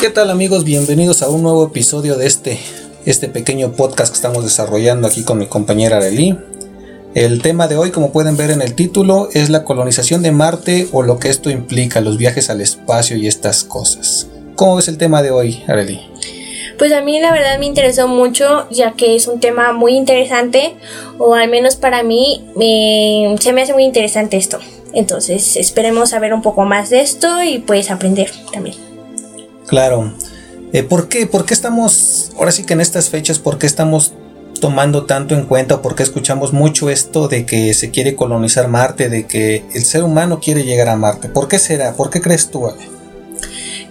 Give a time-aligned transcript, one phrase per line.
[0.00, 0.62] ¿Qué tal amigos?
[0.62, 2.56] Bienvenidos a un nuevo episodio de este,
[3.04, 6.38] este pequeño podcast que estamos desarrollando aquí con mi compañera Arely.
[7.16, 10.86] El tema de hoy, como pueden ver en el título, es la colonización de Marte
[10.92, 14.28] o lo que esto implica, los viajes al espacio y estas cosas.
[14.54, 16.00] ¿Cómo ves el tema de hoy, Arely?
[16.78, 20.76] Pues a mí la verdad me interesó mucho ya que es un tema muy interesante
[21.18, 22.44] o al menos para mí
[23.40, 24.60] se me hace muy interesante esto.
[24.94, 28.87] Entonces esperemos saber un poco más de esto y pues aprender también.
[29.68, 30.12] Claro.
[30.72, 31.26] Eh, ¿por, qué?
[31.26, 34.12] ¿Por qué estamos, ahora sí que en estas fechas, por qué estamos
[34.60, 39.08] tomando tanto en cuenta por qué escuchamos mucho esto de que se quiere colonizar Marte,
[39.08, 41.28] de que el ser humano quiere llegar a Marte?
[41.28, 41.94] ¿Por qué será?
[41.94, 42.68] ¿Por qué crees tú?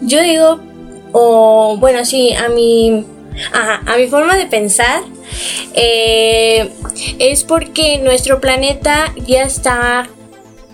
[0.02, 0.60] Yo digo
[1.14, 3.06] o bueno, sí, a mi,
[3.54, 5.02] a mi forma de pensar,
[5.74, 6.70] eh,
[7.20, 10.10] es porque nuestro planeta ya está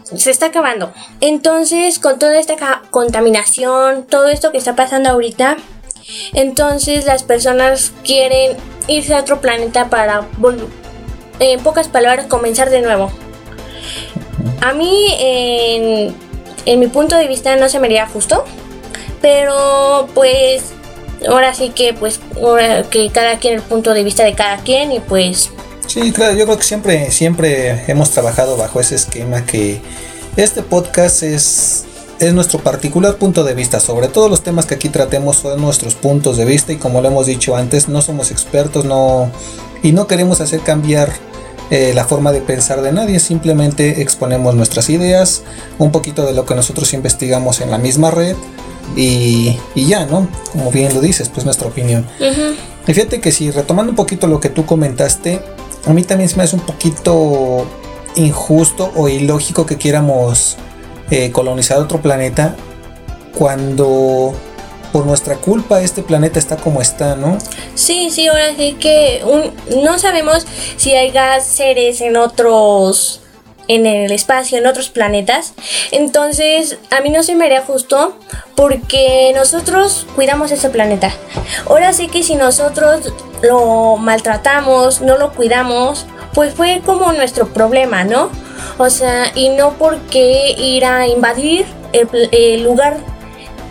[0.04, 0.92] se está acabando.
[1.22, 5.58] Entonces, con toda esta contaminación, todo esto que está pasando ahorita,
[6.34, 10.28] entonces las personas quieren irse a otro planeta para,
[11.40, 13.12] en pocas palabras, comenzar de nuevo.
[14.62, 16.16] A mí, en,
[16.66, 18.44] en mi punto de vista, no se me haría justo
[19.24, 20.74] pero pues
[21.30, 24.92] ahora sí que pues ahora que cada quien el punto de vista de cada quien
[24.92, 25.50] y pues
[25.88, 29.82] sí claro yo creo que siempre siempre hemos trabajado bajo ese esquema que
[30.36, 31.86] este podcast es
[32.20, 35.96] es nuestro particular punto de vista sobre todos los temas que aquí tratemos son nuestros
[35.96, 39.32] puntos de vista y como lo hemos dicho antes no somos expertos no
[39.82, 41.12] y no queremos hacer cambiar
[41.70, 45.44] eh, la forma de pensar de nadie simplemente exponemos nuestras ideas
[45.80, 48.36] un poquito de lo que nosotros investigamos en la misma red
[48.96, 50.28] y, ya, ¿no?
[50.52, 52.06] Como bien lo dices, pues nuestra opinión.
[52.88, 55.42] Y fíjate que si retomando un poquito lo que tú comentaste,
[55.86, 57.66] a mí también se me hace un poquito
[58.16, 60.58] injusto o ilógico que quieramos
[61.10, 62.56] eh, colonizar otro planeta
[63.38, 64.34] cuando
[64.92, 67.40] por nuestra culpa este planeta está como está, ¿no?
[67.74, 69.24] Sí, sí, ahora sí que
[69.84, 70.46] no sabemos
[70.78, 71.12] si hay
[71.42, 73.23] seres en otros
[73.68, 75.54] en el espacio, en otros planetas.
[75.92, 78.16] Entonces, a mí no se me haría justo
[78.56, 81.12] porque nosotros cuidamos ese planeta.
[81.68, 88.04] Ahora sí que si nosotros lo maltratamos, no lo cuidamos, pues fue como nuestro problema,
[88.04, 88.30] ¿no?
[88.78, 92.98] O sea, y no porque ir a invadir el, lugar,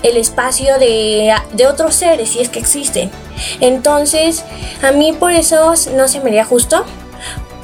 [0.03, 3.11] el espacio de, de otros seres, si es que existen.
[3.61, 4.45] Entonces,
[4.83, 6.85] a mí por eso no se me haría justo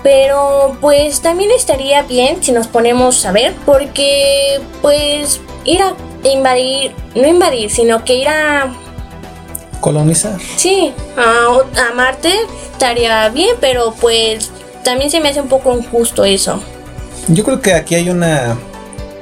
[0.02, 5.94] pero pues también estaría bien si nos ponemos a ver, porque pues ir a
[6.24, 8.72] invadir, no invadir, sino que ir a...
[9.80, 10.38] Colonizar.
[10.56, 12.32] Sí, a, Marte
[12.72, 14.50] estaría bien, pero pues
[14.84, 16.60] también se me hace un poco injusto eso.
[17.28, 18.56] Yo creo que aquí hay una...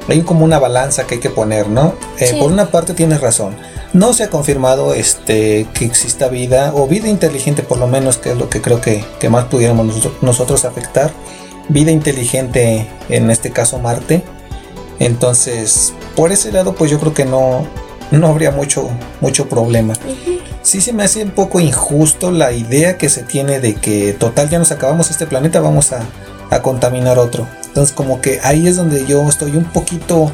[0.09, 1.95] Hay como una balanza que hay que poner, ¿no?
[2.21, 3.57] Eh, por una parte tienes razón
[3.97, 8.33] no se ha confirmado este, que exista vida o vida inteligente por lo menos, que
[8.33, 9.87] es lo que creo que, más pudiéramos
[10.21, 11.11] nosotros, afectar.
[11.69, 14.23] Vida inteligente, en este caso Marte.
[14.99, 17.67] Entonces, por ese lado, pues yo creo que no,
[18.11, 18.89] no habría mucho,
[19.23, 19.95] mucho problema.
[20.63, 24.51] Sí se me hace un poco injusto la idea que se tiene de que total
[24.51, 26.03] ya nos acabamos este planeta, vamos a,
[26.51, 27.47] a contaminar otro.
[27.65, 30.33] Entonces como que ahí es donde yo estoy un poquito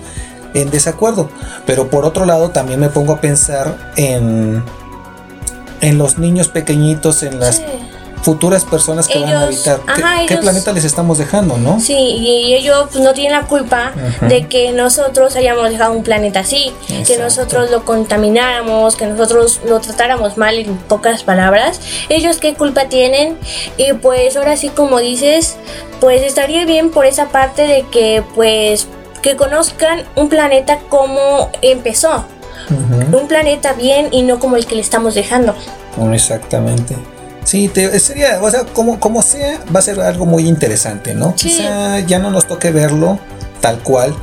[0.55, 1.31] en desacuerdo.
[1.67, 4.63] Pero por otro lado también me pongo a pensar en,
[5.81, 7.63] en los niños pequeñitos, en las
[8.23, 9.81] futuras personas que van a habitar.
[10.27, 11.81] ¿Qué, planeta les estamos dejando, no?
[11.81, 13.93] Sí, y ellos pues, no tienen la culpa
[14.23, 16.73] de que nosotros hayamos dejado un planeta así,
[17.07, 21.81] que nosotros lo contamináramos, que nosotros lo tratáramos mal en pocas palabras.
[22.09, 23.37] Ellos qué culpa tienen
[23.77, 25.57] y pues ahora sí como dices,
[26.01, 28.87] pues estaría bien por esa parte de que pues
[29.23, 32.25] que conozcan un planeta como empezó.
[33.13, 35.55] Un planeta bien y no como el que le estamos dejando.
[36.13, 36.97] Exactamente.
[37.45, 41.35] Sí, sería, o sea, como, como sea, va a ser algo muy interesante, ¿no?
[41.35, 43.19] Quizá ya no nos toque verlo
[43.61, 44.15] tal cual,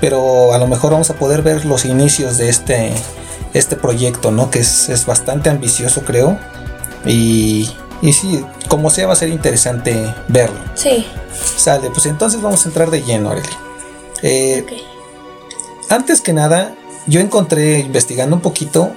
[0.00, 2.92] pero a lo mejor vamos a poder ver los inicios de este,
[3.54, 4.50] este proyecto, ¿no?
[4.50, 6.38] Que es, es bastante ambicioso, creo.
[7.04, 7.70] Y,
[8.02, 10.58] y sí, como sea, va a ser interesante verlo.
[10.74, 11.06] Sí.
[11.56, 13.65] Sale, pues entonces vamos a entrar de lleno, Arely.
[14.22, 14.64] Eh,
[15.88, 16.74] antes que nada,
[17.06, 18.92] yo encontré investigando un poquito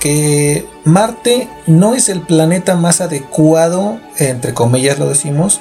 [0.00, 5.60] que Marte no es el planeta más adecuado, entre comillas lo decimos,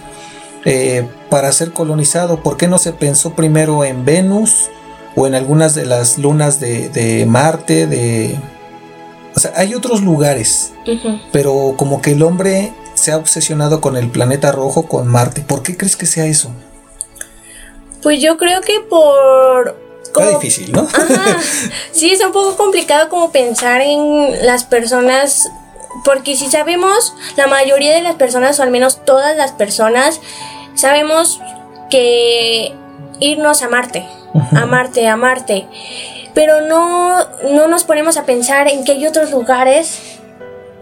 [0.66, 2.42] eh, para ser colonizado.
[2.42, 4.72] ¿Por qué no se pensó primero en Venus
[5.16, 7.86] o en algunas de las lunas de, Marte?
[7.86, 8.36] De,
[9.36, 10.74] o sea, hay otros lugares,
[11.32, 15.42] pero como que el hombre se ha obsesionado con el planeta rojo, con Marte.
[15.42, 16.50] ¿Por qué crees que sea eso?
[18.02, 19.78] Pues yo creo que por
[20.14, 20.88] Como, difícil, ¿no?
[21.92, 25.50] Sí, es un poco complicado como pensar en las personas
[26.04, 30.20] porque si sabemos, la mayoría de las personas, o al menos todas las personas,
[30.74, 31.40] sabemos
[31.90, 32.74] que
[33.20, 34.08] irnos a Marte,
[34.54, 35.68] a Marte, a Marte,
[36.34, 37.20] pero no,
[37.52, 40.21] no nos ponemos a pensar en que hay otros lugares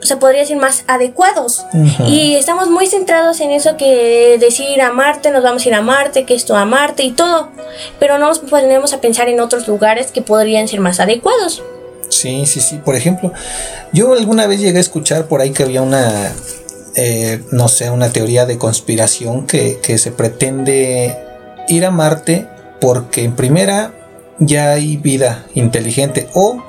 [0.02, 1.66] se podría decir más adecuados.
[2.08, 5.82] Y estamos muy centrados en eso que decir a Marte, nos vamos a ir a
[5.82, 7.50] Marte, que esto a Marte y todo.
[8.00, 11.62] Pero no nos ponemos a pensar en otros lugares que podrían ser más adecuados.
[12.10, 12.80] Sí, sí, sí.
[12.84, 13.32] Por ejemplo,
[13.94, 16.34] yo alguna vez llegué a escuchar por ahí que había una,
[16.96, 21.18] eh, no sé, una teoría de conspiración que, que se pretende
[21.68, 22.48] ir a Marte
[22.82, 23.94] porque en primera
[24.40, 26.64] ya hay vida inteligente o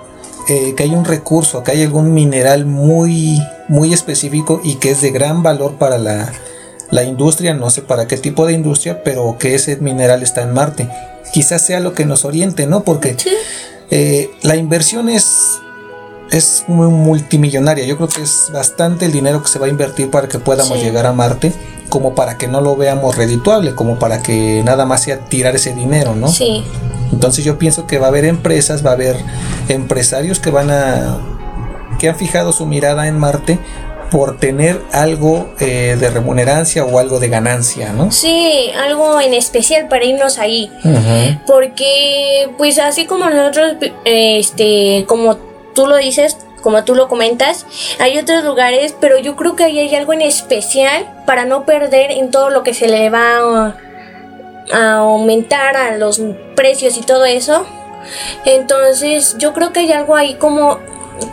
[0.50, 5.00] eh, que hay un recurso, que hay algún mineral muy, muy específico y que es
[5.00, 6.32] de gran valor para la,
[6.90, 10.52] la industria, no sé para qué tipo de industria, pero que ese mineral está en
[10.52, 10.88] Marte.
[11.32, 12.82] Quizás sea lo que nos oriente, ¿no?
[12.82, 13.16] Porque
[13.92, 15.60] eh, la inversión es,
[16.30, 17.84] es muy multimillonaria.
[17.84, 20.82] Yo creo que es bastante el dinero que se va a invertir para que podamos
[20.82, 21.52] llegar a Marte,
[21.88, 25.74] como para que no lo veamos redituable, como para que nada más sea tirar ese
[25.74, 26.28] dinero, ¿no?
[26.28, 26.64] Sí.
[27.12, 29.16] Entonces yo pienso que va a haber empresas, va a haber
[29.68, 31.18] empresarios que van a
[31.98, 33.58] que han fijado su mirada en Marte
[34.10, 38.10] por tener algo eh, de remunerancia o algo de ganancia, ¿no?
[38.10, 40.72] Sí, algo en especial para irnos ahí.
[41.46, 47.66] Porque, pues así como nosotros, este, como tú lo dices, como tú lo comentas,
[47.98, 52.10] hay otros lugares, pero yo creo que ahí hay algo en especial para no perder
[52.10, 53.74] en todo lo que se le va
[54.72, 56.20] a aumentar a los
[56.54, 57.66] precios y todo eso.
[58.44, 60.78] Entonces, yo creo que hay algo ahí como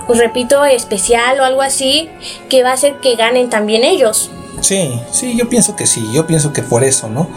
[0.09, 2.09] repito, especial o algo así,
[2.49, 4.31] que va a hacer que ganen también ellos.
[4.67, 7.29] Sí, sí, yo pienso que sí, yo pienso que por eso, ¿no?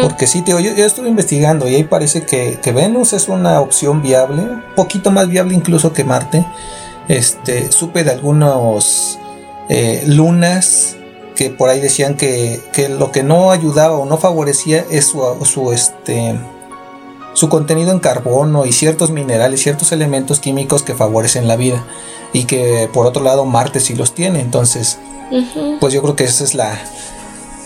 [0.00, 4.02] Porque sí, te yo, yo, estuve investigando y ahí parece que, Venus es una opción
[4.02, 6.44] viable, un poquito más viable incluso que Marte.
[7.06, 9.16] Este, supe de algunos
[9.68, 10.96] eh, lunas
[11.36, 15.22] que por ahí decían que, que, lo que no ayudaba o no favorecía es su,
[15.44, 16.36] su este,
[17.32, 21.84] su contenido en carbono y ciertos minerales, ciertos elementos químicos que favorecen la vida
[22.32, 24.40] y que por otro lado Marte sí los tiene.
[24.40, 24.98] Entonces,
[25.80, 26.78] pues yo creo que esa es la,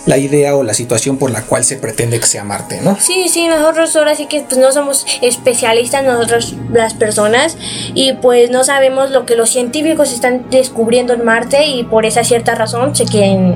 [0.07, 2.97] la idea o la situación por la cual se pretende que sea Marte, ¿no?
[2.99, 7.57] Sí, sí, nosotros ahora sí que pues, no somos especialistas, nosotros las personas,
[7.93, 12.23] y pues no sabemos lo que los científicos están descubriendo en Marte y por esa
[12.23, 13.55] cierta razón se quieren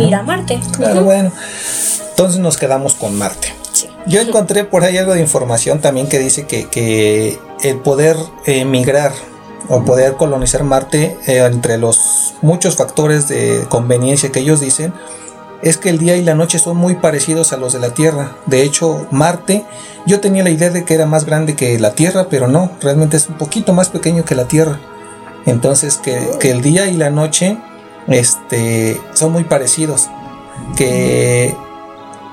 [0.00, 0.58] ir a Marte.
[0.76, 1.32] Claro, bueno.
[2.10, 3.54] Entonces nos quedamos con Marte.
[4.06, 8.16] Yo encontré por ahí algo de información también que dice que, el poder
[8.46, 9.12] emigrar
[9.70, 14.92] o poder colonizar Marte, eh, entre los muchos factores de conveniencia que ellos dicen,
[15.62, 18.36] es que el día y la noche son muy parecidos a los de la Tierra.
[18.46, 19.64] De hecho, Marte,
[20.06, 23.16] yo tenía la idea de que era más grande que la Tierra, pero no, realmente
[23.16, 24.80] es un poquito más pequeño que la Tierra.
[25.46, 27.56] Entonces, que, que el día y la noche
[28.08, 30.08] este, son muy parecidos.
[30.76, 31.54] Que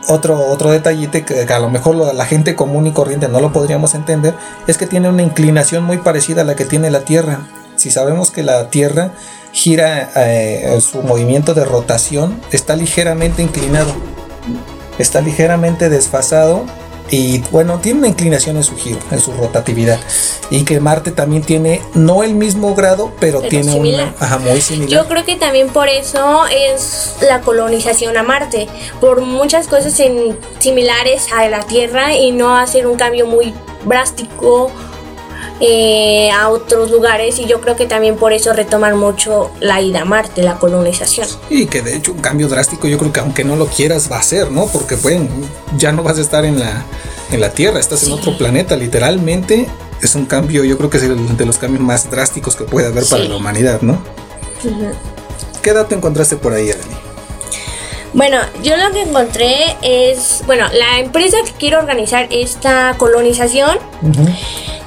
[0.08, 3.96] otro, otro detallite que, a lo mejor la gente común y corriente no lo podríamos
[3.96, 4.36] entender
[4.68, 7.42] es que tiene una inclinación muy parecida a la que tiene la Tierra.
[7.76, 9.12] Si sabemos que la Tierra
[9.52, 13.94] gira eh, su movimiento de rotación, está ligeramente inclinado,
[14.98, 16.66] está ligeramente desfasado
[17.10, 20.00] y bueno, tiene una inclinación en su giro, en su rotatividad.
[20.50, 24.14] Y que Marte también tiene, no el mismo grado, pero, tiene una.
[24.20, 24.90] Ajá, muy similar.
[24.90, 28.68] Yo creo que también por eso es la colonización a Marte.
[29.00, 30.00] Por muchas cosas
[30.60, 33.54] similares a la Tierra y no hacer un cambio muy
[33.86, 34.72] drástico
[35.60, 40.02] eh, a otros lugares y yo creo que también por eso retoman mucho la ida
[40.02, 41.28] a Marte, la colonización.
[41.50, 44.20] Y que de hecho un cambio drástico yo creo que aunque no lo quieras va
[44.20, 44.68] a ser, ¿no?
[44.68, 45.28] Porque bueno,
[45.78, 46.84] ya no vas a estar en la,
[47.32, 49.68] en la Tierra, estás en otro planeta, literalmente
[50.02, 52.88] es un cambio, yo creo que es el de los cambios más drásticos que puede
[52.88, 53.98] haber para la humanidad, ¿no?
[55.62, 56.96] ¿Qué dato encontraste por ahí, Adani?
[58.14, 63.78] Bueno, yo lo que encontré es, bueno, la empresa que quiere organizar esta colonización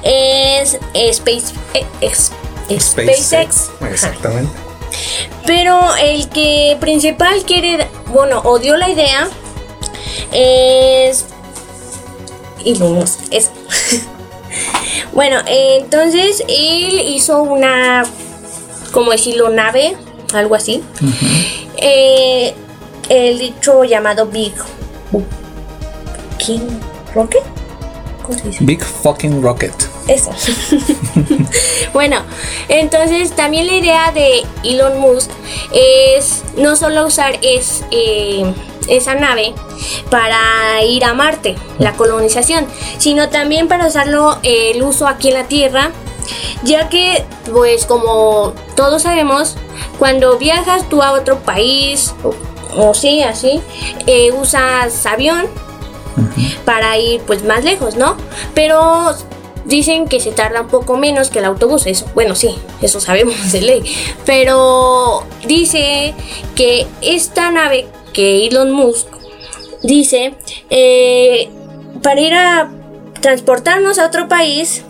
[0.03, 3.69] es Space, eh, SpaceX.
[3.81, 4.51] Exactamente.
[5.45, 9.27] Pero el que principal quiere, bueno, o dio la idea
[10.31, 11.25] es
[12.65, 13.19] Elon Musk.
[13.31, 13.51] Es.
[15.13, 18.03] bueno, entonces él hizo una,
[18.91, 19.95] como decirlo, nave,
[20.33, 20.83] algo así.
[21.77, 22.53] Eh,
[23.09, 24.53] el dicho llamado Big
[26.37, 26.79] King
[27.13, 27.60] Rocket.
[28.59, 29.73] Big fucking rocket.
[30.07, 30.31] Eso.
[31.93, 32.23] bueno,
[32.67, 35.29] entonces también la idea de Elon Musk
[35.73, 38.53] es no solo usar es, eh,
[38.87, 39.53] esa nave
[40.09, 42.65] para ir a Marte, la colonización,
[42.97, 45.91] sino también para usarlo el uso aquí en la Tierra,
[46.63, 49.55] ya que pues como todos sabemos,
[49.99, 52.13] cuando viajas tú a otro país
[52.75, 53.61] o, sí, así,
[54.07, 55.47] eh, usas avión
[56.65, 58.15] para ir pues más lejos, ¿no?
[58.53, 59.15] Pero
[59.65, 63.51] dicen que se tarda un poco menos que el autobús, eso, bueno, sí, eso sabemos
[63.51, 63.83] de ley,
[64.25, 66.13] pero dice
[66.55, 69.07] que esta nave que Elon Musk
[69.83, 70.33] dice,
[70.69, 71.49] eh,
[72.01, 72.71] para ir a
[73.21, 74.83] transportarnos a otro país,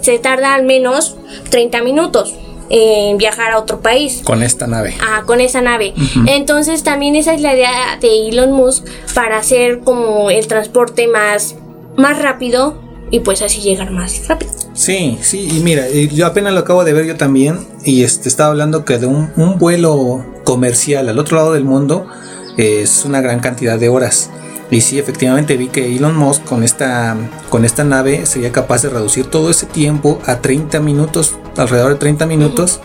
[0.00, 1.16] se tarda al menos
[1.50, 2.34] 30 minutos
[2.70, 4.22] en viajar a otro país.
[4.24, 4.94] Con esta nave.
[5.00, 5.94] Ah, con esa nave.
[6.26, 11.56] Entonces también esa es la idea de Elon Musk para hacer como el transporte más,
[11.96, 12.78] más rápido
[13.10, 14.52] y pues así llegar más rápido.
[14.72, 18.50] Sí, sí, y mira, yo apenas lo acabo de ver yo también y este, estaba
[18.50, 22.08] hablando que de un, un vuelo comercial al otro lado del mundo
[22.56, 24.30] es una gran cantidad de horas.
[24.70, 27.16] Y sí, efectivamente vi que Elon Musk con esta,
[27.50, 31.98] con esta nave sería capaz de reducir todo ese tiempo a 30 minutos, alrededor de
[31.98, 32.80] 30 minutos.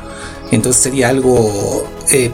[0.51, 1.88] Entonces sería algo...
[2.12, 2.31] Eh,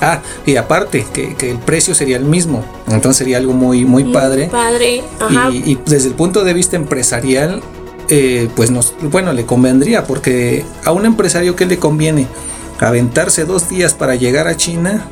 [0.00, 2.64] ah, y aparte, que, el precio sería el mismo.
[2.88, 4.48] Entonces sería algo muy, muy padre.
[4.50, 5.02] Padre.
[5.52, 7.62] Y, desde el punto de vista empresarial,
[8.08, 12.26] eh, pues nos, bueno, le convendría, porque a un empresario que le conviene
[12.78, 15.06] aventarse dos días para llegar a China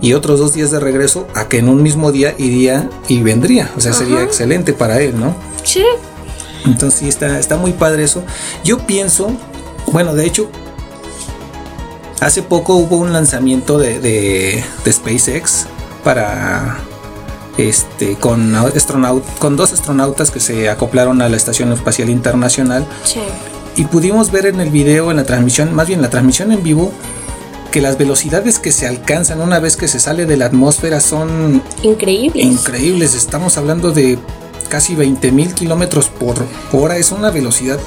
[0.00, 3.70] y otros dos días de regreso a que en un mismo día iría y vendría.
[3.76, 5.34] O sea, sería excelente para él, ¿no?
[5.64, 5.84] Sí.
[6.64, 8.22] Entonces sí, está, está muy padre eso.
[8.64, 9.30] Yo pienso,
[9.86, 10.50] bueno, de hecho,
[12.20, 15.66] hace poco hubo un lanzamiento de, de, SpaceX
[16.04, 16.78] para
[17.56, 22.86] este con astronaut, con dos astronautas que se acoplaron a la Estación Espacial Internacional.
[23.04, 23.20] Sí.
[23.76, 26.92] Y pudimos ver en el video, en la transmisión, más bien la transmisión en vivo,
[27.70, 31.62] que las velocidades que se alcanzan una vez que se sale de la atmósfera son
[31.82, 32.44] increíbles.
[32.44, 33.14] Increíbles.
[33.14, 34.18] Estamos hablando de
[34.68, 36.36] casi 20 mil kilómetros por
[36.72, 36.96] hora.
[36.96, 37.78] Es una velocidad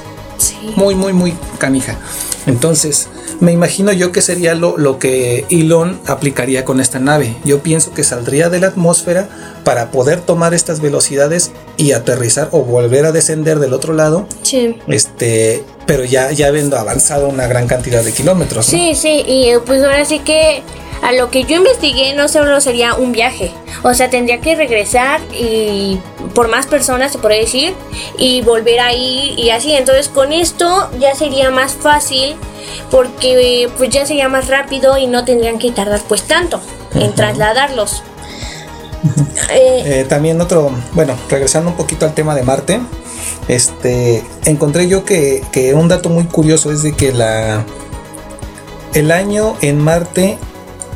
[0.76, 1.98] muy, muy, muy canija.
[2.46, 3.08] Entonces,
[3.40, 7.36] me imagino yo que sería lo, lo, que Elon aplicaría con esta nave.
[7.44, 9.28] Yo pienso que saldría de la atmósfera
[9.64, 14.26] para poder tomar estas velocidades y aterrizar o volver a descender del otro lado.
[14.42, 14.76] Sí.
[14.88, 18.66] Este, pero ya, ya habiendo avanzado una gran cantidad de kilómetros.
[18.66, 20.62] Sí, sí, y eh, pues ahora sí que
[21.02, 25.20] a lo que yo investigué no solo sería un viaje, o sea, tendría que regresar
[25.32, 25.98] y
[26.34, 27.74] por más personas se puede decir
[28.18, 29.72] y volver ahí y así.
[29.72, 32.36] Entonces con esto ya sería más fácil
[32.90, 36.60] porque pues ya sería más rápido y no tendrían que tardar pues tanto
[36.94, 38.02] en trasladarlos.
[39.50, 42.80] Eh, eh, también otro, bueno, regresando un poquito al tema de Marte,
[43.48, 45.42] este, encontré yo que,
[45.74, 47.12] un dato muy curioso es de que
[48.94, 50.38] el año en Marte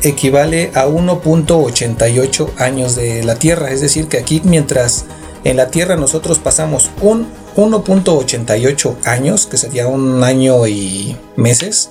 [0.03, 3.71] equivale a 1.88 años de la Tierra.
[3.71, 5.05] Es decir, que aquí mientras
[5.43, 11.89] en la Tierra nosotros pasamos un 1.88 años, que sería un año y meses,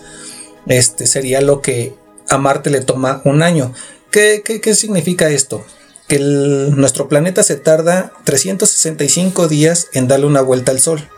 [0.66, 1.94] este sería lo que
[2.28, 3.72] a Marte le toma un año.
[4.10, 5.64] ¿Qué, qué, significa esto?
[6.08, 11.08] Que nuestro planeta se tarda 365 días en darle una vuelta al Sol,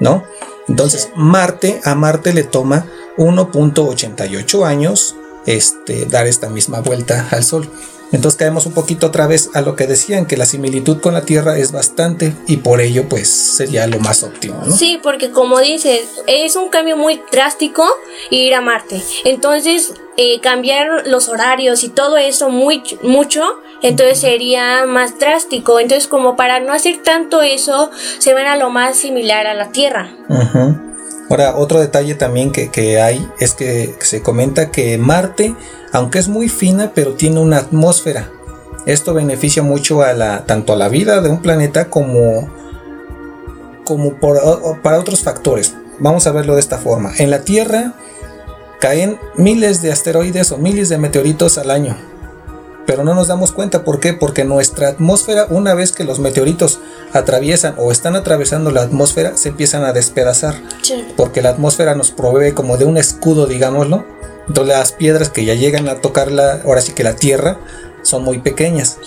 [0.00, 0.24] ¿no?
[0.68, 2.86] Entonces, Marte, a Marte le toma
[3.16, 7.70] 1.88 años este, dar esta misma vuelta al Sol.
[8.12, 11.22] Entonces caemos un poquito otra vez a lo que decían, que la similitud con la
[11.22, 14.62] Tierra es bastante y por ello pues sería lo más óptimo.
[14.64, 14.76] ¿no?
[14.76, 17.84] Sí, porque como dices, es un cambio muy drástico
[18.30, 19.02] ir a Marte.
[19.24, 23.42] Entonces eh, cambiar los horarios y todo eso muy, mucho,
[23.84, 25.78] entonces sería más drástico.
[25.78, 29.70] Entonces como para no hacer tanto eso, se van a lo más similar a la
[29.70, 30.08] Tierra.
[31.28, 35.54] Ahora, otro detalle también que, hay es que se comenta que Marte,
[35.92, 38.30] aunque es muy fina, pero tiene una atmósfera.
[38.86, 42.48] Esto beneficia mucho a la, tanto a la vida de un planeta como,
[43.84, 45.74] como para otros factores.
[45.98, 47.12] Vamos a verlo de esta forma.
[47.18, 47.92] En la Tierra
[48.80, 52.13] caen miles de asteroides o miles de meteoritos al año
[52.86, 53.84] pero no nos damos cuenta.
[53.84, 54.12] ¿Por qué?
[54.12, 56.80] Porque nuestra atmósfera, una vez que los meteoritos
[57.12, 60.54] atraviesan o están atravesando la atmósfera, se empiezan a despedazar.
[61.16, 64.04] Porque la atmósfera nos provee como de un escudo, digámoslo.
[64.46, 67.58] Entonces las piedras que ya llegan a tocar la, ahora sí que la Tierra,
[68.04, 68.98] son muy pequeñas.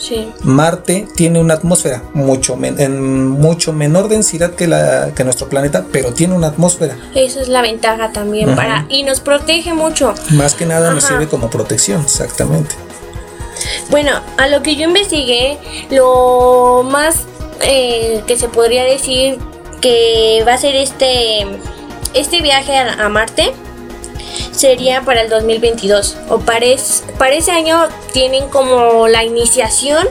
[0.41, 6.13] Marte tiene una atmósfera mucho en mucho menor densidad que la que nuestro planeta, pero
[6.13, 6.97] tiene una atmósfera.
[7.15, 10.13] Esa es la ventaja también para y nos protege mucho.
[10.31, 12.75] Más que nada nos sirve como protección, exactamente.
[13.89, 15.57] Bueno, a lo que yo investigué,
[15.89, 17.25] lo más
[17.61, 19.39] eh, que se podría decir
[19.81, 21.45] que va a ser este,
[22.13, 23.51] este viaje a, Marte
[24.51, 26.65] sería para el 2022 o para,
[27.17, 30.07] para ese año tienen como la iniciación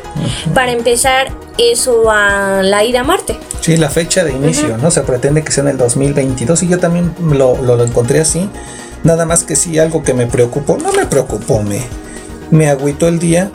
[0.55, 3.38] para empezar eso a la ida a Marte.
[3.61, 4.91] Sí, la fecha de inicio, ¿no?
[4.91, 8.49] Se pretende que sea en el 2022 y yo también lo, lo, encontré así.
[9.03, 11.81] Nada más que sí, algo que me preocupó, no me preocupó, me,
[12.50, 13.50] me agüitó el día,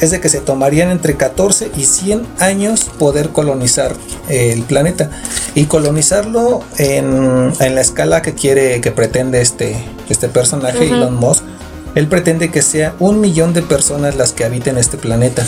[0.00, 3.94] es de que se tomarían entre 14 y 100 años poder colonizar
[4.28, 5.10] el planeta
[5.54, 9.76] y colonizarlo en, en la escala que quiere, que pretende este,
[10.08, 11.42] este personaje, Elon Musk.
[11.94, 15.44] Él pretende que sea un millón de personas las que habiten este planeta.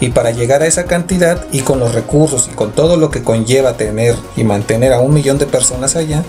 [0.00, 3.24] Y para llegar a esa cantidad y con los recursos y con todo lo que
[3.24, 6.22] conlleva tener y mantener a un millón de personas allá,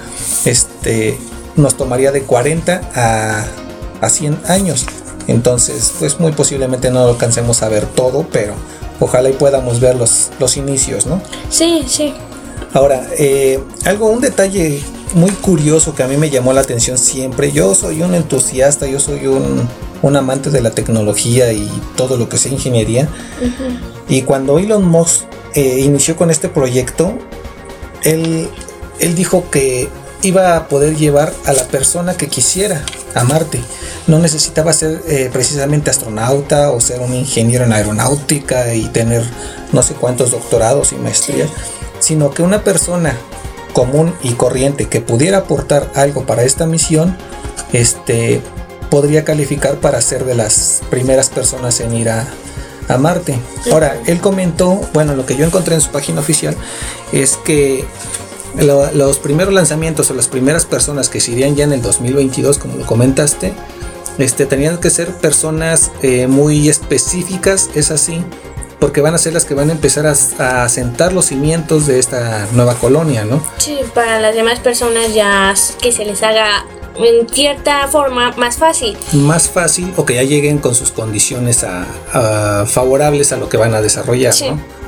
[0.46, 1.20] este,
[1.56, 3.46] nos tomaría de 40 a,
[4.02, 4.88] a 100 años.
[5.30, 8.56] Entonces, pues muy posiblemente no alcancemos a ver todo, pero
[9.00, 11.22] ojalá y podamos ver los, los inicios, ¿no?
[11.50, 12.14] Sí, sí.
[12.74, 14.82] Ahora, eh, algo, un detalle
[15.14, 17.52] muy curioso que a mí me llamó la atención siempre.
[17.52, 22.38] Yo soy un entusiasta, yo soy un, amante de la tecnología y todo lo que
[22.38, 23.08] sea ingeniería.
[24.08, 27.14] Y cuando Elon Musk eh, inició con este proyecto,
[28.04, 28.50] él,
[29.00, 29.90] él dijo que
[30.24, 32.84] iba a poder llevar a la persona que quisiera
[33.16, 33.62] a Marte.
[34.08, 39.24] No necesitaba ser eh, precisamente astronauta o ser un ingeniero en aeronáutica y tener
[39.72, 41.50] no sé cuántos doctorados y maestrías,
[42.00, 43.16] sino que una persona
[43.74, 47.16] común y corriente que pudiera aportar algo para esta misión,
[47.72, 48.42] este,
[48.90, 52.28] podría calificar para ser de las primeras personas en ir a,
[52.88, 53.40] a Marte.
[53.72, 56.56] Ahora, él comentó, bueno, lo que yo encontré en su página oficial
[57.12, 57.86] es que
[58.56, 62.78] los primeros lanzamientos o las primeras personas que se irían ya en el 2022, como
[62.78, 63.54] lo comentaste,
[64.18, 68.24] este, tenían que ser personas eh, muy específicas, es así,
[68.80, 72.00] porque van a ser las que van a empezar a, a, sentar los cimientos de
[72.00, 73.42] esta nueva colonia, ¿no?
[73.58, 76.66] Sí, para las demás personas ya que se les haga
[76.98, 78.98] en cierta forma más fácil.
[79.14, 83.74] Más fácil o que ya lleguen con sus condiciones a, favorables a lo que van
[83.74, 84.79] a desarrollar, ¿no?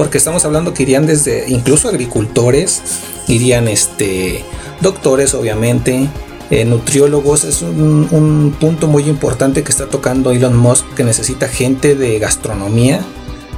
[0.00, 2.80] Porque estamos hablando que irían desde incluso agricultores,
[3.28, 4.42] irían este
[4.80, 6.08] doctores obviamente,
[6.48, 11.96] eh, nutriólogos, es un, punto muy importante que está tocando Elon Musk, que necesita gente
[11.96, 13.02] de gastronomía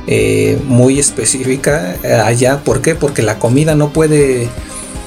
[0.09, 2.59] eh, muy específica eh, allá.
[2.65, 2.97] ¿Por qué?
[2.97, 4.49] Porque la comida no puede,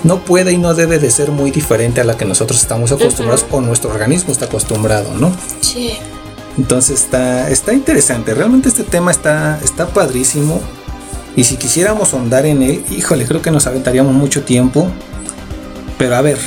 [0.06, 3.46] no puede y no debe de ser muy diferente a la que nosotros estamos acostumbrados
[3.52, 5.34] o nuestro organismo está acostumbrado, ¿no?
[5.60, 5.98] Sí.
[6.58, 10.62] Entonces está, está interesante, realmente este tema está, está padrísimo.
[11.36, 14.88] Y si quisiéramos ahondar en él, híjole, creo que nos aventaríamos mucho tiempo.
[15.98, 16.38] Pero a ver,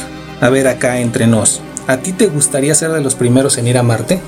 [0.40, 1.60] a ver acá entre nos.
[1.86, 4.20] ¿A ti te gustaría ser de los primeros en ir a Marte?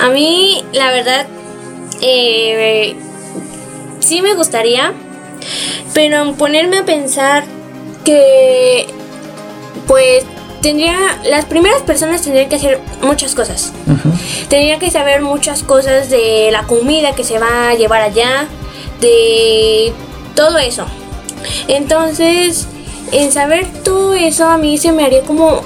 [0.00, 1.26] A mí, la verdad,
[2.00, 2.96] eh,
[4.00, 4.92] sí me gustaría,
[5.94, 7.44] pero ponerme a pensar
[8.04, 8.86] que,
[9.86, 10.24] pues,
[10.60, 10.96] tendría,
[11.28, 13.72] las primeras personas tendrían que hacer muchas cosas.
[14.48, 18.48] Tendrían que saber muchas cosas de la comida que se va a llevar allá,
[19.00, 19.92] de
[20.34, 20.86] todo eso.
[21.68, 22.66] Entonces,
[23.12, 25.62] en saber todo eso a mí se me haría como,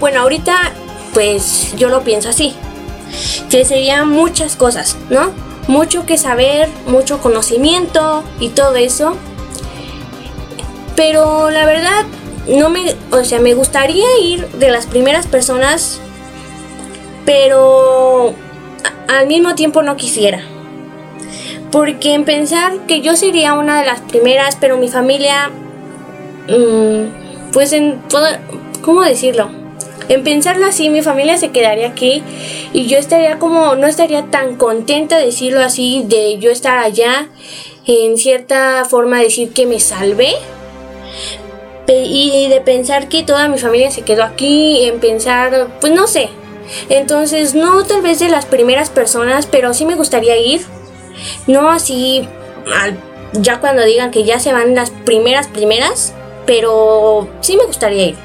[0.00, 0.72] bueno, ahorita
[1.12, 2.54] pues yo lo pienso así,
[3.50, 5.32] que serían muchas cosas, ¿no?
[5.68, 9.16] Mucho que saber, mucho conocimiento y todo eso.
[10.96, 12.04] Pero la verdad,
[12.48, 16.00] no me, o sea, me gustaría ir de las primeras personas,
[17.24, 18.34] pero
[19.08, 20.42] al mismo tiempo no quisiera.
[21.70, 25.50] Porque en pensar que yo sería una de las primeras, pero mi familia,
[26.48, 28.00] mm, pues en
[28.82, 29.50] ¿cómo decirlo?
[30.08, 32.24] En pensarlo así, mi familia se quedaría aquí
[32.72, 37.28] y yo estaría como, no estaría tan contenta de decirlo así, de yo estar allá,
[37.86, 40.34] en cierta forma decir que me salvé.
[41.92, 46.28] Y de pensar que toda mi familia se quedó aquí, en pensar, pues no sé.
[46.88, 50.60] Entonces, no tal vez de las primeras personas, pero sí me gustaría ir
[51.46, 52.28] no así
[53.32, 56.12] ya cuando digan que ya se van las primeras primeras,
[56.46, 58.16] pero sí me gustaría ir.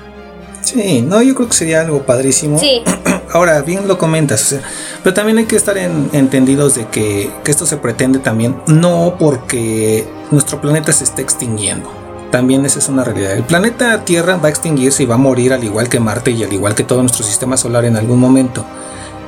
[0.62, 2.58] Sí, no, yo creo que sería algo padrísimo.
[2.58, 2.82] Sí.
[3.32, 4.56] Ahora, bien lo comentas,
[5.04, 10.08] pero también hay que estar entendidos de que, que, esto se pretende también, no porque
[10.32, 11.92] nuestro planeta se esté extinguiendo.
[12.32, 13.34] También esa es una realidad.
[13.34, 16.44] El planeta Tierra va a extinguirse y va a morir al igual que Marte y
[16.44, 18.66] al igual que todo nuestro sistema solar en algún momento.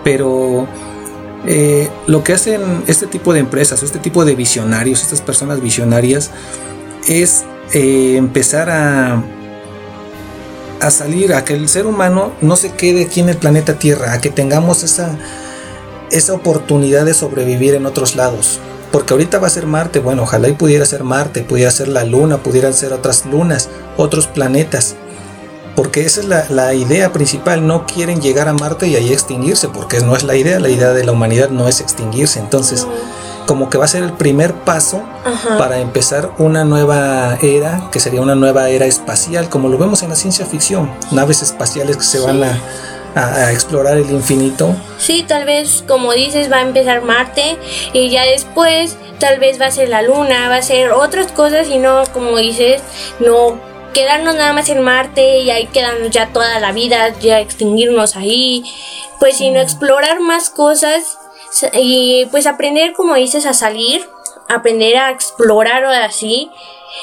[0.03, 0.67] Pero
[1.47, 6.31] eh, lo que hacen este tipo de empresas, este tipo de visionarios, estas personas visionarias,
[7.07, 9.23] es eh, empezar a,
[10.81, 14.13] a salir, a que el ser humano no se quede aquí en el planeta Tierra,
[14.13, 15.17] a que tengamos esa,
[16.11, 18.59] esa oportunidad de sobrevivir en otros lados.
[18.91, 22.03] Porque ahorita va a ser Marte, bueno, ojalá y pudiera ser Marte, pudiera ser la
[22.03, 24.95] Luna, pudieran ser otras lunas, otros planetas.
[25.77, 29.99] Porque esa es la, idea principal, no quieren llegar a Marte y ahí extinguirse, porque
[29.99, 32.87] no es la idea, la idea de la humanidad no es extinguirse, entonces
[33.45, 35.03] como que va a ser el primer paso
[35.59, 40.09] para empezar una nueva era, que sería una nueva era espacial, como lo vemos en
[40.09, 42.59] la ciencia ficción, naves espaciales que se van a,
[43.13, 44.75] a, explorar el infinito.
[44.97, 47.55] Sí, tal vez, como dices, va a empezar Marte
[47.93, 51.69] y ya después tal vez va a ser la Luna, va a ser otras cosas
[51.69, 52.81] y no, como dices,
[53.19, 58.15] no quedarnos nada más en Marte y ahí quedarnos ya toda la vida, ya extinguirnos
[58.15, 58.63] ahí,
[59.19, 61.17] pues sino explorar más cosas
[61.73, 64.07] y pues aprender, como dices, a salir,
[64.49, 66.51] aprender a explorar o así.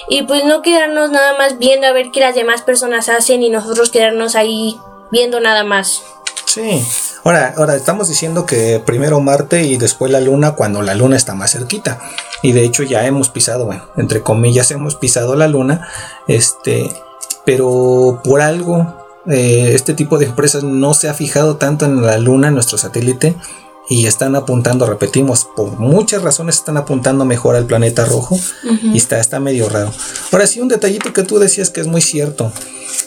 [0.08, 3.50] Y pues no quedarnos nada más viendo a ver qué las demás personas hacen y
[3.50, 4.78] nosotros quedarnos ahí
[5.10, 6.00] viendo nada más.
[6.46, 6.80] Sí,
[7.24, 11.34] ahora, ahora estamos diciendo que primero Marte y después la Luna cuando la Luna está
[11.34, 11.98] más cerquita.
[12.44, 15.88] Y de hecho ya hemos pisado, bueno, entre comillas hemos pisado la Luna.
[16.28, 16.90] Este,
[17.46, 18.94] pero por algo
[19.26, 23.34] eh, este tipo de empresas no se ha fijado tanto en la Luna, nuestro satélite,
[23.88, 28.38] y están apuntando, repetimos, por muchas razones están apuntando mejor al planeta rojo
[28.82, 29.90] y está, está medio raro.
[30.30, 32.52] Ahora sí, un detallito que tú decías que es muy cierto.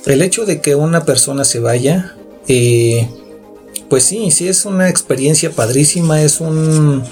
[0.08, 2.16] El hecho de que una persona se vaya,
[2.48, 3.08] eh,
[3.88, 7.04] pues sí, sí es una experiencia padrísima, es un...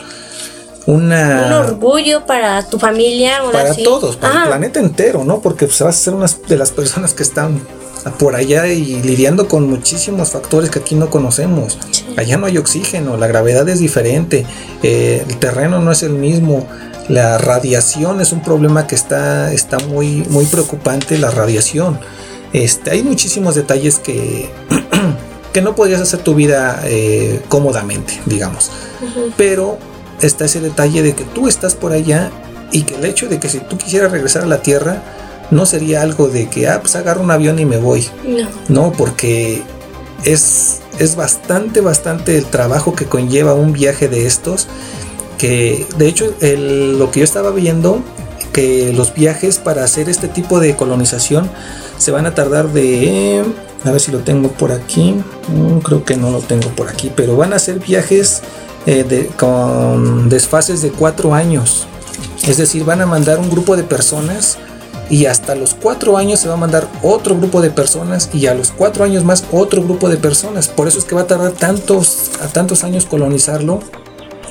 [0.88, 3.40] Una, un orgullo para tu familia.
[3.52, 5.40] Para todos, para el planeta entero, ¿no?
[5.40, 7.60] Porque pues, vas a ser una de las personas que están
[8.12, 11.78] por allá y lidiando con muchísimos factores que aquí no conocemos.
[12.18, 14.46] Allá no hay oxígeno, la gravedad es diferente,
[14.84, 16.68] eh, el terreno no es el mismo,
[17.10, 22.00] la radiación es un problema que está, está muy, muy preocupante, la radiación.
[22.54, 24.50] Este, hay muchísimos detalles que,
[25.54, 28.72] que no podrías hacer tu vida eh, cómodamente, digamos.
[29.36, 29.78] Pero
[30.22, 32.32] está ese detalle de que tú estás por allá
[32.72, 35.02] y que el hecho de que si tú quisieras regresar a la Tierra,
[35.52, 38.08] no sería algo de que, ah, pues agarro un avión y me voy.
[38.26, 38.48] No.
[38.68, 39.64] No, porque
[40.24, 44.68] es, es bastante, bastante el trabajo que conlleva un viaje de estos.
[45.38, 48.02] Que de hecho, lo que yo estaba viendo,
[48.54, 51.50] que los viajes para hacer este tipo de colonización
[51.98, 53.44] se van a tardar de.
[53.84, 55.16] A ver si lo tengo por aquí.
[55.50, 58.42] Mm, creo que no lo tengo por aquí, pero van a ser viajes
[58.86, 61.88] eh, de, con desfases de cuatro años.
[62.48, 64.58] Es decir, van a mandar un grupo de personas
[65.10, 68.54] y hasta los cuatro años se va a mandar otro grupo de personas y a
[68.54, 70.68] los cuatro años más otro grupo de personas.
[70.68, 73.80] Por eso es que va a tardar tantos, a tantos años colonizarlo.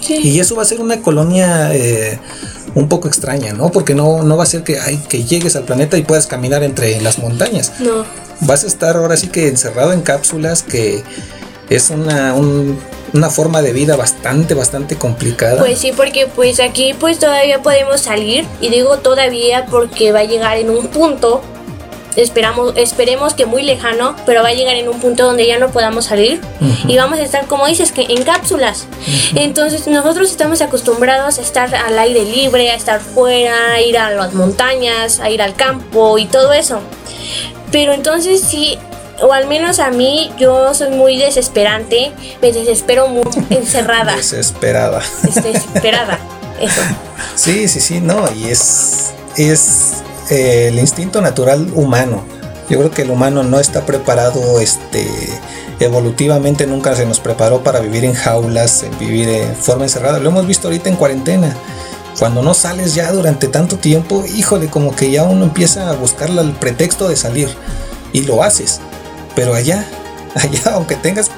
[0.09, 2.19] Y eso va a ser una colonia eh,
[2.75, 3.71] un poco extraña, ¿no?
[3.71, 6.63] Porque no, no va a ser que, ay, que llegues al planeta y puedas caminar
[6.63, 7.73] entre las montañas.
[7.79, 8.05] No.
[8.41, 11.03] Vas a estar ahora sí que encerrado en cápsulas que
[11.71, 12.79] es una, un,
[13.15, 15.59] una forma de vida bastante, bastante complicada.
[15.59, 20.25] Pues sí, porque pues aquí pues todavía podemos salir y digo todavía porque va a
[20.25, 21.41] llegar en un punto,
[22.17, 25.71] esperamos, esperemos que muy lejano, pero va a llegar en un punto donde ya no
[25.71, 26.41] podamos salir
[26.89, 28.89] y vamos a estar como dices que en cápsulas.
[29.37, 34.11] Entonces nosotros estamos acostumbrados a estar al aire libre, a estar fuera, a ir a
[34.11, 36.81] las montañas, a ir al campo y todo eso.
[37.71, 38.77] Pero entonces sí
[39.21, 44.17] o al menos a mí, yo soy muy desesperante, me desespero muy encerrada.
[44.17, 45.03] Desesperada.
[45.23, 46.19] Desesperada,
[46.61, 46.81] eso.
[47.37, 52.25] Sí, sí, sí, no, y es, es eh, el instinto natural humano.
[52.69, 55.07] Yo creo que el humano no está preparado, este,
[55.81, 60.19] evolutivamente nunca se nos preparó para vivir en jaulas, vivir en forma encerrada.
[60.21, 61.55] Lo hemos visto ahorita en cuarentena.
[62.19, 66.31] Cuando no sales ya durante tanto tiempo, híjole, como que ya uno empieza a buscar
[66.31, 67.49] el pretexto de salir
[68.13, 68.81] y lo haces.
[69.35, 69.87] Pero allá,
[70.35, 71.31] allá, aunque tengas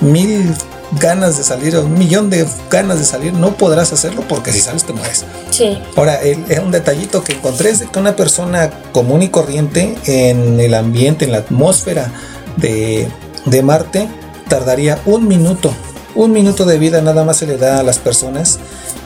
[0.00, 0.54] mil
[0.92, 4.84] ganas de salir, un millón de ganas de salir, no podrás hacerlo porque si sales
[4.84, 5.24] te mueres.
[5.50, 5.78] Sí.
[5.96, 10.74] Ahora, es un detallito que encontré es que una persona común y corriente en el
[10.74, 12.10] ambiente, en la atmósfera
[12.56, 13.08] de,
[13.44, 14.08] de Marte,
[14.48, 15.72] tardaría un minuto.
[16.14, 18.58] Un minuto de vida nada más se le da a las personas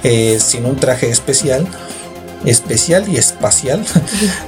[0.05, 1.67] eh, sin un traje especial
[2.45, 3.85] especial y espacial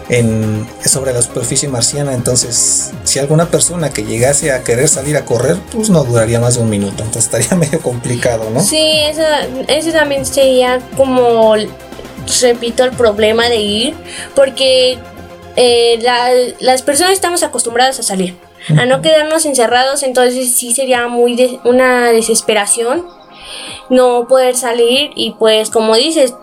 [0.08, 2.14] en, sobre la superficie marciana.
[2.14, 6.54] Entonces, si alguna persona que llegase a querer salir a correr, pues no duraría más
[6.56, 7.02] de un minuto.
[7.02, 8.60] Entonces estaría medio complicado, ¿no?
[8.60, 8.90] Sí,
[9.68, 11.54] eso, también sería como,
[12.40, 13.94] repito, el problema de ir,
[14.34, 14.98] porque
[15.56, 15.98] eh,
[16.60, 18.36] las personas estamos acostumbradas a salir,
[18.76, 23.04] a no quedarnos encerrados, entonces sí sería muy una desesperación
[23.90, 26.34] no poder salir y pues como dices,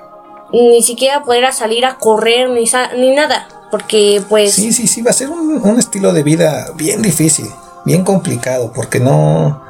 [0.54, 2.66] ni siquiera poder salir a correr ni,
[2.98, 4.54] ni nada, porque pues...
[4.54, 7.50] Sí, sí, sí, va a ser un, estilo de vida bien difícil,
[7.86, 9.62] bien complicado, porque no...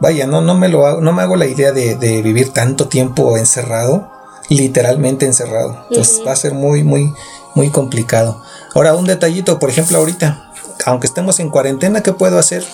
[0.00, 3.36] Vaya, no, no, me, lo hago, no me hago la idea de, vivir tanto tiempo
[3.36, 4.08] encerrado,
[4.48, 5.84] literalmente encerrado.
[5.90, 7.12] Entonces va a ser muy, muy,
[7.56, 8.40] muy complicado.
[8.76, 10.52] Ahora, un detallito, por ejemplo, ahorita,
[10.86, 12.64] aunque estemos en cuarentena, ¿qué puedo hacer?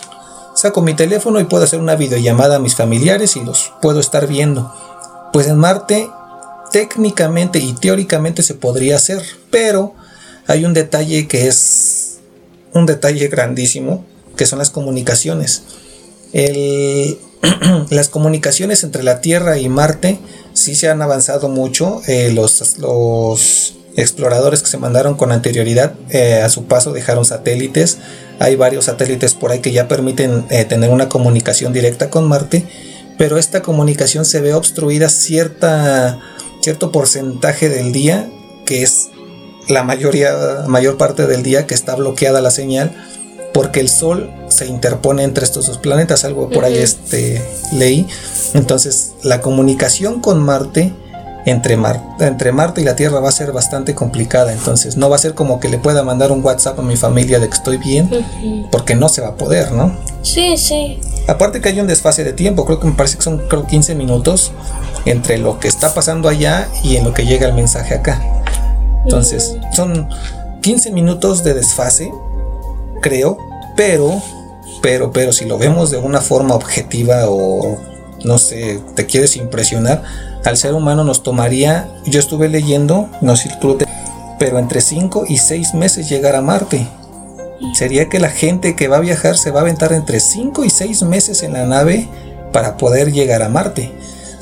[0.52, 4.26] Saco mi teléfono y puedo hacer una videollamada a mis familiares y los puedo estar
[4.26, 4.70] viendo.
[5.32, 6.10] Pues en Marte
[6.74, 9.94] técnicamente y teóricamente se podría hacer, pero
[10.48, 12.16] hay un detalle que es
[12.72, 14.04] un detalle grandísimo,
[14.36, 15.62] que son las comunicaciones.
[17.90, 20.18] las comunicaciones entre la Tierra y Marte
[20.52, 22.02] sí se han avanzado mucho.
[22.08, 27.98] Eh, los, exploradores que se mandaron con anterioridad eh, a su paso dejaron satélites.
[28.40, 32.64] Hay varios satélites por ahí que ya permiten eh, tener una comunicación directa con Marte,
[33.16, 36.20] pero esta comunicación se ve obstruida cierta
[36.64, 38.30] cierto porcentaje del día,
[38.64, 39.10] que es
[39.68, 42.96] la mayoría, mayor parte del día que está bloqueada la señal,
[43.52, 47.40] porque el Sol se interpone entre estos dos planetas, algo por ahí este,
[47.72, 48.06] leí.
[48.54, 50.92] Entonces, la comunicación con Marte
[51.44, 51.78] entre,
[52.20, 54.52] entre Marte y la Tierra va a ser bastante complicada.
[54.52, 57.38] Entonces, no va a ser como que le pueda mandar un WhatsApp a mi familia
[57.38, 58.10] de que estoy bien,
[58.72, 59.96] porque no se va a poder, ¿no?
[60.22, 60.98] Sí, sí.
[61.28, 63.94] Aparte que hay un desfase de tiempo, creo que me parece que son creo, 15
[63.94, 64.52] minutos
[65.04, 68.22] entre lo que está pasando allá y en lo que llega el mensaje acá.
[69.04, 70.08] Entonces, son
[70.62, 72.10] 15 minutos de desfase,
[73.02, 73.36] creo,
[73.76, 74.22] pero,
[74.80, 77.78] pero, pero si lo vemos de una forma objetiva o,
[78.24, 80.02] no sé, te quieres impresionar,
[80.44, 83.50] al ser humano nos tomaría, yo estuve leyendo, no sé
[84.38, 86.86] pero entre 5 y 6 meses llegar a Marte.
[87.74, 90.70] Sería que la gente que va a viajar se va a aventar entre 5 y
[90.70, 92.08] 6 meses en la nave
[92.52, 93.92] para poder llegar a Marte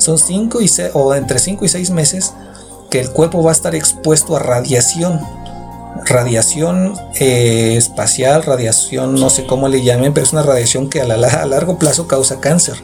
[0.03, 2.33] son 5 y o entre 5 y 6 meses
[2.89, 5.19] que el cuerpo va a estar expuesto a radiación.
[6.05, 11.07] Radiación eh, espacial, radiación, no sé cómo le llamen, pero es una radiación que a,
[11.07, 12.75] largo plazo causa cáncer.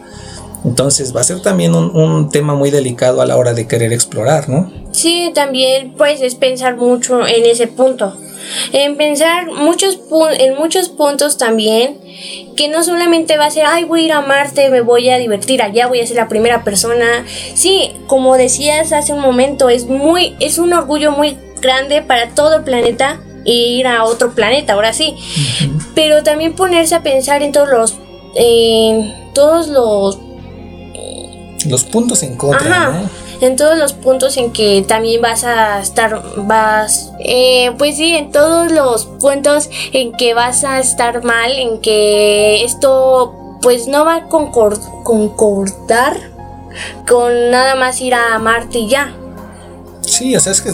[0.64, 3.94] Entonces va a ser también un, un, tema muy delicado a la hora de querer
[3.94, 4.72] explorar, ¿no?
[4.92, 8.18] Sí, también pues es pensar mucho en ese punto
[8.74, 10.00] en pensar muchos
[10.38, 12.00] en muchos puntos también
[12.56, 15.18] que no solamente va a ser, ay, voy a ir a Marte, me voy a
[15.18, 17.26] divertir allá, voy a ser la primera persona.
[17.54, 22.58] Sí, como decías hace un momento, es muy es un orgullo muy grande para todo
[22.58, 25.16] el planeta ir a otro planeta, ahora sí.
[25.96, 27.98] Pero también ponerse a pensar en todos los
[29.34, 30.20] todos los
[31.66, 33.10] los puntos en contra, ¿no?
[33.42, 38.32] En todos los puntos en que también vas a estar, vas, eh, pues sí, en
[38.32, 44.16] todos los puntos en que vas a estar mal, en que esto pues no va
[44.16, 46.18] a concordar
[47.08, 49.14] con nada más ir a Marte y ya.
[50.02, 50.74] Sí, o sea, es que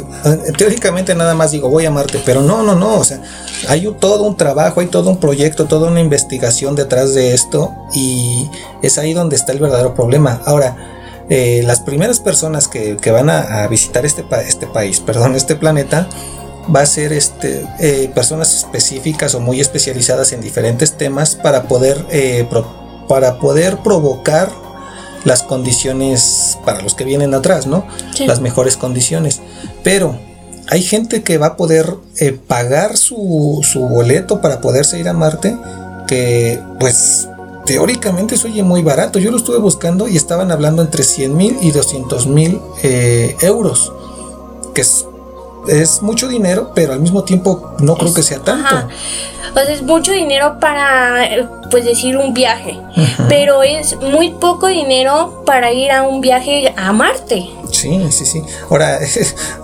[0.57, 3.21] teóricamente nada más digo voy a Marte, pero no, no, no, o sea,
[3.67, 8.49] hay todo un trabajo, hay todo un proyecto, toda una investigación detrás de esto y
[8.81, 10.41] es ahí donde está el verdadero problema.
[10.45, 10.94] Ahora,
[11.29, 16.07] eh, las primeras personas que, van a, visitar este, este país, perdón, este planeta,
[16.73, 22.05] va a ser este, eh, personas específicas o muy especializadas en diferentes temas para poder,
[22.09, 22.47] eh,
[23.07, 24.51] para poder provocar
[25.23, 27.87] las condiciones para los que vienen atrás, ¿no?
[28.19, 29.41] Las mejores condiciones.
[29.83, 30.19] Pero
[30.67, 31.95] hay gente que va a poder
[32.47, 35.57] pagar su, su boleto para poderse ir a Marte
[36.07, 37.27] que pues
[37.65, 39.19] teóricamente eso oye muy barato.
[39.19, 43.91] Yo lo estuve buscando y estaban hablando entre 100 mil y 200 mil eh, euros,
[44.73, 45.05] que es,
[45.67, 48.87] es, mucho dinero, pero al mismo tiempo no creo que sea tanto.
[49.55, 52.77] Pues es mucho dinero para, pues decir, un viaje,
[53.29, 57.49] pero es muy poco dinero para ir a un viaje a Marte.
[57.71, 58.43] Sí, sí, sí.
[58.69, 58.99] Ahora,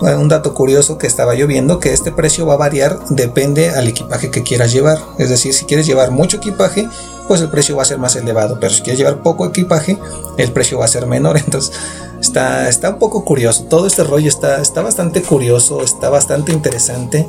[0.00, 3.86] un dato curioso que estaba yo viendo, que este precio va a variar, depende al
[3.86, 4.98] equipaje que quieras llevar.
[5.18, 6.88] Es decir, si quieres llevar mucho equipaje,
[7.28, 8.58] pues el precio va a ser más elevado.
[8.60, 9.98] Pero si quieres llevar poco equipaje,
[10.38, 11.36] el precio va a ser menor.
[11.44, 11.70] Entonces,
[12.18, 13.64] está, está un poco curioso.
[13.64, 17.26] Todo este rollo está, está bastante curioso, está bastante interesante.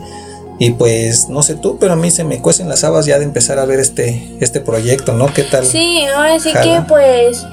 [0.59, 3.25] Y pues no sé tú, pero a mí se me cuecen las habas ya de
[3.25, 5.33] empezar a ver este, este proyecto, ¿no?
[5.33, 5.65] ¿Qué tal?
[5.65, 7.43] Sí, ahora sí que pues,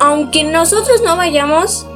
[0.00, 1.86] aunque nosotros no vayamos,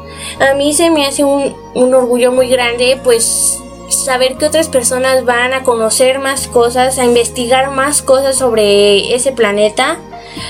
[0.40, 3.58] a mí se me hace un, un orgullo muy grande, pues
[3.90, 9.32] saber que otras personas van a conocer más cosas, a investigar más cosas sobre ese
[9.32, 9.98] planeta,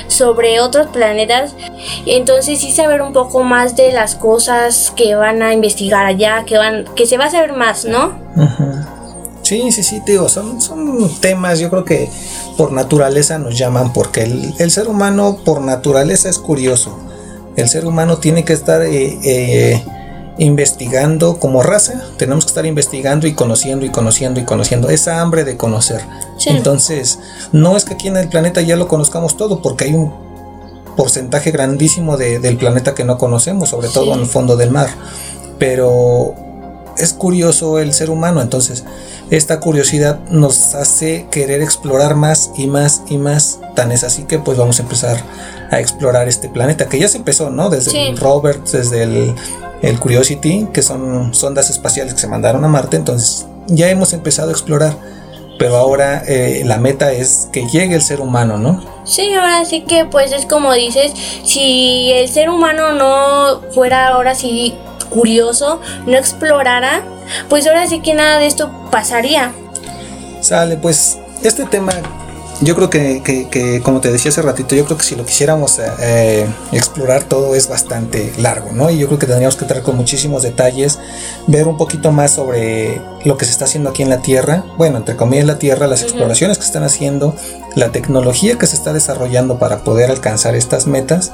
[0.08, 1.54] sobre otros planetas.
[2.06, 6.58] Entonces sí saber un poco más de las cosas que van a investigar allá, que
[6.58, 8.18] van, que se va a saber más, ¿no?
[9.48, 12.10] Sí, sí, sí, digo, son, son temas, yo creo que
[12.58, 16.98] por naturaleza nos llaman, porque el, el ser humano por naturaleza es curioso.
[17.56, 19.82] El ser humano tiene que estar eh, eh,
[20.36, 25.44] investigando como raza, tenemos que estar investigando y conociendo y conociendo y conociendo, esa hambre
[25.44, 26.02] de conocer.
[26.44, 27.18] Entonces,
[27.50, 30.12] no es que aquí en el planeta ya lo conozcamos todo, porque hay un
[30.94, 34.90] porcentaje grandísimo del planeta que no conocemos, sobre todo en el fondo del mar.
[35.58, 36.34] Pero
[36.98, 38.84] es curioso el ser humano, entonces
[39.30, 43.60] esta curiosidad nos hace querer explorar más y más y más.
[43.74, 45.22] Tan es así que pues vamos a empezar
[45.70, 47.68] a explorar este planeta, que ya se empezó, ¿no?
[47.70, 49.34] Desde el Robert, desde el,
[49.82, 54.48] el Curiosity, que son sondas espaciales que se mandaron a Marte, entonces ya hemos empezado
[54.48, 54.96] a explorar
[55.58, 58.80] pero ahora eh, la meta es que llegue el ser humano, ¿no?
[59.04, 61.12] Sí, ahora sí que pues es como dices,
[61.44, 64.74] si el ser humano no fuera ahora sí
[65.08, 67.02] curioso, no explorara,
[67.48, 69.52] pues ahora sí que nada de esto pasaría.
[70.40, 71.92] Sale, pues este tema
[72.60, 76.46] yo creo que, como te decía hace ratito, yo creo que si lo quisiéramos eh,
[76.72, 78.90] explorar todo es bastante largo, ¿no?
[78.90, 80.98] Y yo creo que tendríamos que traer con muchísimos detalles,
[81.46, 84.96] ver un poquito más sobre lo que se está haciendo aquí en la Tierra, bueno,
[84.98, 87.36] entre comillas la Tierra, las exploraciones que están haciendo,
[87.76, 91.30] la tecnología que se está desarrollando para poder alcanzar estas metas,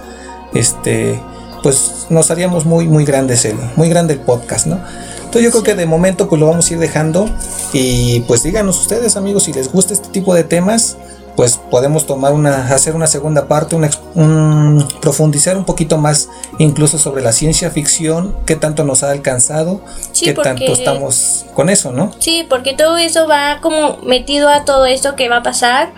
[0.52, 1.22] este,
[1.64, 4.78] pues nos haríamos muy, muy grandes el, muy grande el podcast, ¿no?
[5.16, 7.26] Entonces yo creo que de momento pues lo vamos a ir dejando
[7.72, 10.98] y pues díganos ustedes amigos si les gusta este tipo de temas,
[11.36, 17.22] pues podemos tomar una, hacer una segunda parte, un, profundizar un poquito más incluso sobre
[17.22, 19.80] la ciencia ficción, qué tanto nos ha alcanzado,
[20.20, 22.12] qué tanto estamos con eso, ¿no?
[22.18, 25.94] Sí, porque todo eso va como metido a todo esto que va a pasar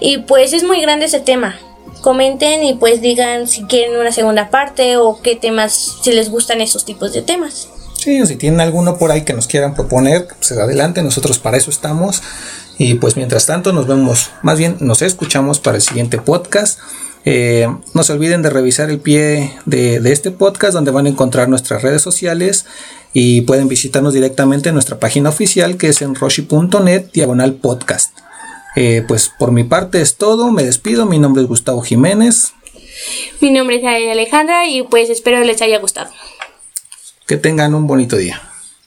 [0.00, 1.54] y pues es muy grande ese tema.
[2.00, 6.60] Comenten y pues digan si quieren una segunda parte o qué temas, si les gustan
[6.60, 7.68] esos tipos de temas.
[7.98, 11.56] Sí, o si tienen alguno por ahí que nos quieran proponer, pues adelante, nosotros para
[11.56, 12.22] eso estamos.
[12.78, 16.78] Y pues mientras tanto nos vemos, más bien nos escuchamos para el siguiente podcast.
[17.24, 21.48] Eh, no se olviden de revisar el pie de, este podcast donde van a encontrar
[21.48, 22.66] nuestras redes sociales
[23.12, 28.16] y pueden visitarnos directamente en nuestra página oficial que es en roshi.net diagonal podcast.
[28.80, 32.52] Eh, pues por mi parte es todo, me despido, mi nombre es Gustavo Jiménez.
[33.40, 36.12] Mi nombre es Alejandra y pues espero les haya gustado.
[37.26, 38.40] Que tengan un bonito día.